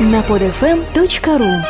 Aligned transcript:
на 0.00 0.20
podfm.ru 0.20 1.62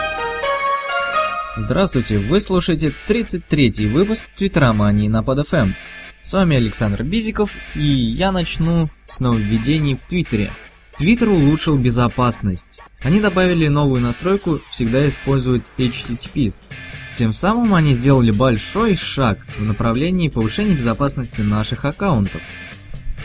Здравствуйте, 1.56 2.18
вы 2.18 2.40
слушаете 2.40 2.94
33-й 3.08 3.86
выпуск 3.88 4.24
Твиттеромании 4.36 5.08
на 5.08 5.22
PodFM. 5.22 5.72
С 6.22 6.32
вами 6.32 6.56
Александр 6.56 7.02
Бизиков, 7.02 7.52
и 7.74 7.82
я 7.82 8.30
начну 8.32 8.88
с 9.08 9.20
нововведений 9.20 9.96
в 9.96 10.08
Твиттере. 10.08 10.52
Твиттер 10.96 11.30
улучшил 11.30 11.76
безопасность. 11.76 12.80
Они 13.00 13.20
добавили 13.20 13.66
новую 13.68 14.00
настройку 14.00 14.60
«Всегда 14.70 15.06
использовать 15.08 15.64
HTTP». 15.76 16.54
Тем 17.14 17.32
самым 17.32 17.74
они 17.74 17.92
сделали 17.92 18.30
большой 18.30 18.94
шаг 18.94 19.38
в 19.58 19.64
направлении 19.64 20.28
повышения 20.28 20.74
безопасности 20.74 21.40
наших 21.40 21.84
аккаунтов. 21.84 22.40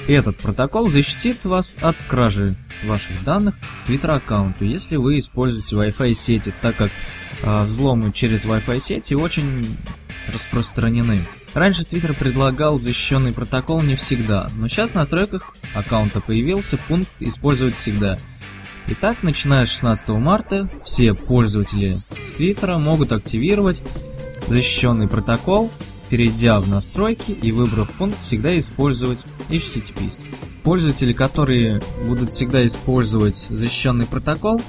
Этот 0.08 0.38
протокол 0.38 0.90
защитит 0.90 1.44
вас 1.44 1.76
от 1.82 1.98
кражи 2.08 2.56
ваших 2.86 3.26
данных 3.26 3.56
Twitter 3.88 4.16
аккаунту, 4.16 4.64
если 4.64 4.96
вы 4.96 5.20
используете 5.20 5.76
Wi-Fi 5.76 6.14
сети, 6.14 6.54
так 6.62 6.78
как 6.78 6.92
э, 7.42 7.64
взломы 7.66 8.14
через 8.14 8.46
Wi-Fi 8.46 8.80
сети 8.80 9.16
очень 9.16 9.78
распространены. 10.32 11.26
Раньше 11.54 11.82
Twitter 11.82 12.18
предлагал 12.18 12.78
защищенный 12.78 13.34
протокол 13.34 13.82
не 13.82 13.96
всегда, 13.96 14.50
но 14.56 14.70
сейчас 14.70 14.92
в 14.92 14.96
настройках 14.96 15.54
аккаунта 15.74 16.22
появился 16.22 16.78
пункт 16.78 17.10
«Использовать 17.20 17.76
всегда». 17.76 18.18
Итак, 18.88 19.24
начиная 19.24 19.66
с 19.66 19.72
16 19.72 20.08
марта, 20.10 20.70
все 20.86 21.14
пользователи 21.14 22.02
Twitter 22.38 22.78
могут 22.80 23.12
активировать 23.12 23.82
защищенный 24.48 25.10
протокол 25.10 25.70
перейдя 26.10 26.60
в 26.60 26.68
настройки 26.68 27.32
и 27.32 27.52
выбрав 27.52 27.92
пункт 27.92 28.18
«Всегда 28.22 28.58
использовать 28.58 29.24
HTTP». 29.50 30.14
Пользователи, 30.64 31.14
которые 31.14 31.82
будут 32.06 32.32
всегда 32.32 32.66
использовать 32.66 33.48
защищенный 33.50 34.06
протокол, 34.06 34.62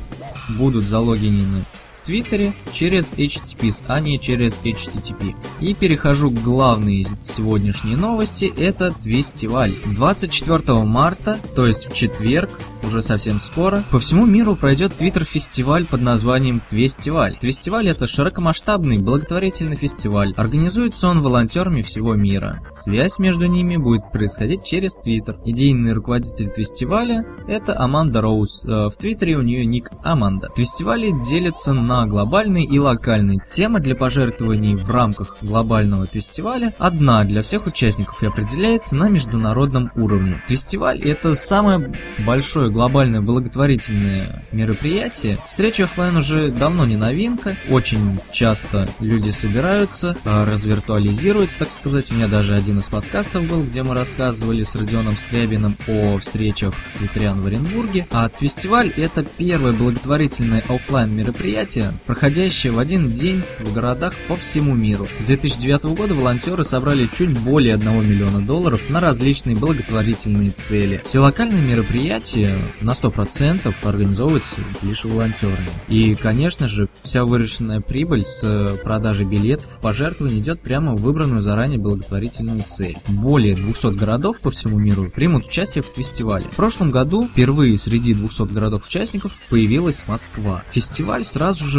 будут 0.59 0.85
залогинены 0.85 1.65
Твиттере 2.09 2.55
через 2.73 3.13
HTTP, 3.13 3.85
а 3.87 4.01
не 4.01 4.19
через 4.19 4.55
HTTP. 4.65 5.35
И 5.61 5.75
перехожу 5.75 6.31
к 6.31 6.43
главной 6.43 7.07
сегодняшней 7.23 7.97
новости, 7.97 8.51
это 8.57 8.93
фестиваль. 8.93 9.75
24 9.85 10.75
марта, 10.85 11.39
то 11.55 11.67
есть 11.67 11.91
в 11.91 11.95
четверг, 11.95 12.49
уже 12.83 13.03
совсем 13.03 13.41
скоро, 13.41 13.85
по 13.91 13.99
всему 13.99 14.25
миру 14.25 14.57
пройдет 14.57 14.95
твиттер-фестиваль 14.95 15.87
под 15.87 16.01
названием 16.01 16.63
Твестиваль. 16.71 17.37
Твестиваль 17.39 17.91
это 17.91 18.07
широкомасштабный 18.07 19.03
благотворительный 19.03 19.77
фестиваль. 19.77 20.33
Организуется 20.37 21.09
он 21.09 21.21
волонтерами 21.21 21.83
всего 21.83 22.15
мира. 22.15 22.63
Связь 22.71 23.19
между 23.19 23.45
ними 23.45 23.77
будет 23.77 24.11
происходить 24.11 24.65
через 24.65 24.95
Твиттер. 24.95 25.39
Идейный 25.45 25.93
руководитель 25.93 26.49
Твестиваля 26.49 27.27
это 27.47 27.79
Аманда 27.79 28.23
Роуз. 28.23 28.63
Э, 28.65 28.89
в 28.89 28.95
Твиттере 28.99 29.37
у 29.37 29.43
нее 29.43 29.67
ник 29.67 29.91
Аманда. 30.03 30.49
Твестивали 30.55 31.13
делятся 31.29 31.75
на 31.75 31.98
глобальный 32.07 32.65
и 32.65 32.79
локальный. 32.79 33.39
Тема 33.51 33.81
для 33.81 33.95
пожертвований 33.95 34.77
в 34.77 34.91
рамках 34.91 35.39
глобального 35.43 36.07
фестиваля 36.07 36.73
одна 36.79 37.25
для 37.25 37.43
всех 37.43 37.67
участников 37.67 38.23
и 38.23 38.27
определяется 38.27 38.97
на 38.97 39.09
международном 39.09 39.91
уровне. 39.97 40.43
Фестиваль 40.47 41.01
это 41.03 41.35
самое 41.35 41.93
большое 42.25 42.71
глобальное 42.71 43.21
благотворительное 43.21 44.45
мероприятие. 44.53 45.39
Встреча 45.47 45.85
офлайн 45.85 46.17
уже 46.17 46.51
давно 46.51 46.87
не 46.87 46.97
новинка. 46.97 47.57
Очень 47.71 48.19
часто 48.33 48.89
люди 49.01 49.31
собираются, 49.31 50.17
а, 50.25 50.45
развиртуализируются, 50.45 51.59
так 51.59 51.71
сказать. 51.71 52.11
У 52.11 52.15
меня 52.15 52.29
даже 52.29 52.55
один 52.55 52.79
из 52.79 52.89
подкастов 52.89 53.47
был, 53.47 53.63
где 53.63 53.83
мы 53.83 53.95
рассказывали 53.95 54.63
с 54.63 54.75
Родионом 54.75 55.17
Скрябиным 55.17 55.77
о 55.87 56.19
встречах 56.19 56.75
ветерян 57.01 57.41
в 57.41 57.47
Оренбурге. 57.47 58.07
А 58.11 58.29
фестиваль 58.29 58.91
это 58.97 59.25
первое 59.37 59.73
благотворительное 59.73 60.65
офлайн 60.69 61.15
мероприятие, 61.15 61.88
проходящее 62.07 62.73
в 62.73 62.79
один 62.79 63.11
день 63.11 63.43
в 63.61 63.73
городах 63.73 64.15
по 64.29 64.37
всему 64.37 64.75
миру. 64.75 65.07
С 65.23 65.27
2009 65.27 65.85
года 65.97 66.15
волонтеры 66.15 66.65
собрали 66.65 67.09
чуть 67.13 67.39
более 67.39 67.75
1 67.75 68.09
миллиона 68.09 68.41
долларов 68.41 68.89
на 68.89 69.01
различные 69.01 69.57
благотворительные 69.57 70.51
цели. 70.51 71.03
Все 71.05 71.21
локальные 71.21 71.63
мероприятия 71.63 72.59
на 72.81 72.93
100% 72.93 73.75
организовывается 73.83 74.57
лишь 74.83 75.05
волонтерами. 75.05 75.69
И, 75.89 76.15
конечно 76.15 76.69
же, 76.69 76.89
вся 77.03 77.25
вырученная 77.25 77.81
прибыль 77.81 78.25
с 78.25 78.79
продажи 78.83 79.25
билетов 79.25 79.67
пожертвований 79.81 80.41
идет 80.41 80.61
прямо 80.61 80.95
в 80.95 81.03
выбранную 81.03 81.41
заранее 81.41 81.79
благотворительную 81.79 82.63
цель. 82.69 82.97
Более 83.09 83.55
200 83.55 83.95
городов 83.99 84.41
по 84.41 84.51
всему 84.51 84.79
миру 84.79 85.11
примут 85.11 85.47
участие 85.47 85.83
в 85.83 85.87
фестивале. 85.87 86.47
В 86.51 86.57
прошлом 86.57 86.91
году 86.91 87.23
впервые 87.23 87.77
среди 87.79 88.15
200 88.15 88.53
городов-участников 88.53 89.33
появилась 89.49 90.05
Москва. 90.07 90.63
Фестиваль 90.71 91.25
сразу 91.25 91.65
же 91.65 91.78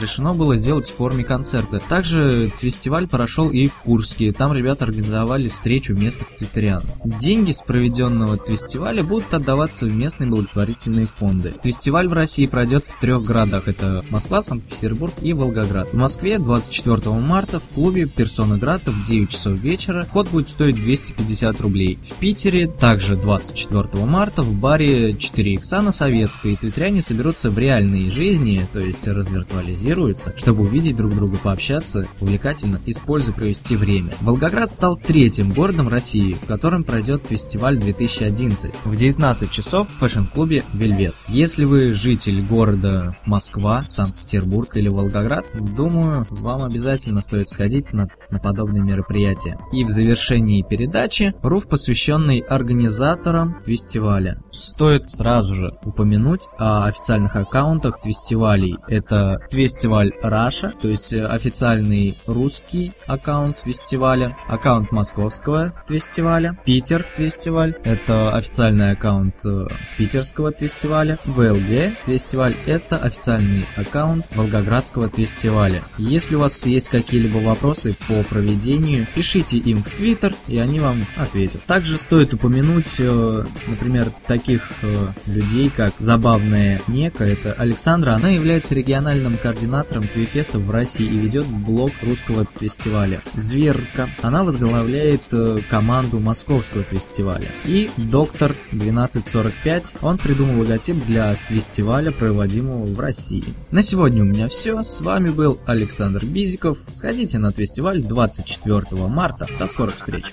решено 0.00 0.34
было 0.34 0.56
сделать 0.56 0.88
в 0.88 0.94
форме 0.94 1.24
концерта. 1.24 1.78
Также 1.88 2.50
фестиваль 2.58 3.08
прошел 3.08 3.50
и 3.50 3.66
в 3.66 3.74
Курске. 3.74 4.32
Там 4.32 4.52
ребята 4.52 4.84
организовали 4.84 5.48
встречу 5.48 5.94
местных 5.94 6.28
твиттериан. 6.36 6.82
Деньги 7.04 7.52
с 7.52 7.60
проведенного 7.60 8.38
фестиваля 8.38 9.02
будут 9.02 9.32
отдаваться 9.32 9.86
в 9.86 9.92
местные 9.92 10.28
благотворительные 10.28 11.06
фонды. 11.06 11.54
Фестиваль 11.62 12.08
в 12.08 12.12
России 12.12 12.46
пройдет 12.46 12.84
в 12.84 12.98
трех 12.98 13.22
городах. 13.24 13.68
Это 13.68 14.04
Москва, 14.10 14.42
Санкт-Петербург 14.42 15.14
и 15.22 15.32
Волгоград. 15.32 15.88
В 15.88 15.96
Москве 15.96 16.38
24 16.38 17.10
марта 17.16 17.60
в 17.60 17.68
клубе 17.68 18.06
Персона 18.06 18.58
Град 18.58 18.82
в 18.86 19.04
9 19.04 19.30
часов 19.30 19.58
вечера 19.60 20.02
вход 20.04 20.30
будет 20.30 20.48
стоить 20.48 20.76
250 20.76 21.60
рублей. 21.60 21.98
В 22.08 22.14
Питере 22.14 22.66
также 22.66 23.16
24 23.16 24.04
марта 24.04 24.42
в 24.42 24.52
баре 24.52 25.12
4 25.12 25.54
икса 25.54 25.80
на 25.80 25.92
Советской 25.92 26.56
твиттеряне 26.56 27.02
соберутся 27.02 27.50
в 27.50 27.58
реальной 27.58 28.10
жизни, 28.10 28.66
то 28.72 28.80
есть 28.80 29.06
развиртуализируются, 29.24 30.34
чтобы 30.36 30.62
увидеть 30.64 30.96
друг 30.96 31.14
друга, 31.14 31.38
пообщаться, 31.42 32.06
увлекательно 32.20 32.80
и 32.86 32.91
с 32.91 32.97
пользой 32.97 33.34
провести 33.34 33.76
время. 33.76 34.12
Волгоград 34.20 34.68
стал 34.68 34.96
третьим 34.96 35.50
городом 35.50 35.88
России, 35.88 36.34
в 36.34 36.46
котором 36.46 36.84
пройдет 36.84 37.22
Twestival 37.28 37.78
2011. 37.78 38.74
В 38.84 38.96
19 38.96 39.50
часов 39.50 39.88
в 39.88 39.98
fashion 39.98 40.34
-клубе 40.34 40.64
Вельвет. 40.72 41.14
Если 41.28 41.64
вы 41.64 41.92
житель 41.92 42.46
города 42.46 43.16
Москва, 43.24 43.86
Санкт-Петербург 43.90 44.76
или 44.76 44.88
Волгоград, 44.88 45.46
думаю, 45.74 46.24
вам 46.30 46.62
обязательно 46.62 47.20
стоит 47.20 47.48
сходить 47.48 47.92
на, 47.92 48.08
на 48.30 48.38
подобные 48.38 48.82
мероприятия. 48.82 49.58
И 49.72 49.84
в 49.84 49.88
завершении 49.88 50.62
передачи 50.62 51.32
руф, 51.42 51.68
посвященный 51.68 52.40
организаторам 52.40 53.56
фестиваля. 53.64 54.42
Стоит 54.50 55.10
сразу 55.10 55.54
же 55.54 55.72
упомянуть 55.84 56.48
о 56.58 56.86
официальных 56.86 57.36
аккаунтах 57.36 58.00
фестивалей. 58.02 58.76
Это 58.88 59.13
фестиваль 59.50 60.12
Раша, 60.22 60.72
то 60.80 60.88
есть 60.88 61.12
официальный 61.12 62.16
русский 62.26 62.92
аккаунт 63.06 63.58
фестиваля, 63.64 64.36
аккаунт 64.48 64.92
московского 64.92 65.72
фестиваля, 65.88 66.58
Питер 66.64 67.06
фестиваль, 67.16 67.74
это 67.84 68.34
официальный 68.34 68.92
аккаунт 68.92 69.34
э, 69.44 69.66
питерского 69.96 70.52
фестиваля, 70.52 71.18
ВЛГ 71.24 71.96
фестиваль– 72.06 72.54
это 72.66 72.96
официальный 72.96 73.64
аккаунт 73.76 74.24
Волгоградского 74.34 75.08
фестиваля. 75.08 75.82
Если 75.98 76.34
у 76.34 76.40
вас 76.40 76.64
есть 76.66 76.88
какие-либо 76.88 77.38
вопросы 77.38 77.96
по 78.08 78.22
проведению, 78.24 79.06
пишите 79.14 79.58
им 79.58 79.82
в 79.82 79.90
Твиттер, 79.90 80.34
и 80.48 80.58
они 80.58 80.80
вам 80.80 81.04
ответят. 81.16 81.62
Также 81.64 81.98
стоит 81.98 82.34
упомянуть, 82.34 82.98
э, 82.98 83.44
например, 83.66 84.08
таких 84.26 84.62
э, 84.82 84.94
людей, 85.26 85.70
как 85.70 85.92
Забавная 85.98 86.80
Нека, 86.88 87.24
это 87.24 87.52
Александра, 87.52 88.12
она 88.12 88.30
является 88.30 88.74
региональным 88.74 89.03
координатором 89.36 90.08
Твифеста 90.08 90.58
в 90.58 90.70
России 90.70 91.06
и 91.06 91.18
ведет 91.18 91.46
блог 91.46 91.92
русского 92.02 92.46
фестиваля. 92.58 93.22
Зверка, 93.34 94.08
она 94.22 94.42
возглавляет 94.42 95.22
э, 95.32 95.58
команду 95.68 96.20
московского 96.20 96.82
фестиваля. 96.84 97.48
И 97.64 97.90
доктор 97.96 98.56
1245, 98.72 99.96
он 100.02 100.18
придумал 100.18 100.60
логотип 100.60 101.04
для 101.04 101.34
фестиваля, 101.34 102.10
проводимого 102.10 102.86
в 102.86 102.98
России. 102.98 103.44
На 103.70 103.82
сегодня 103.82 104.22
у 104.22 104.26
меня 104.26 104.48
все. 104.48 104.80
С 104.82 105.00
вами 105.00 105.30
был 105.30 105.60
Александр 105.66 106.24
Бизиков. 106.24 106.78
Сходите 106.92 107.38
на 107.38 107.52
фестиваль 107.52 108.02
24 108.02 108.84
марта. 109.06 109.46
До 109.58 109.66
скорых 109.66 109.96
встреч! 109.96 110.32